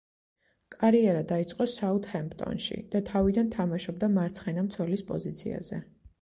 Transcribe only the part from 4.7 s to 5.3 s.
მცველის